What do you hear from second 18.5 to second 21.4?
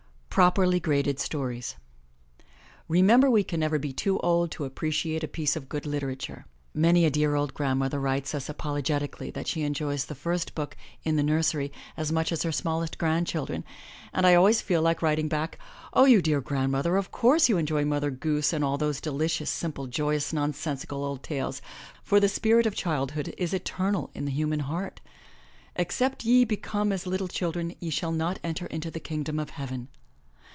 and all those delicious, simple, joyous, nonsensical old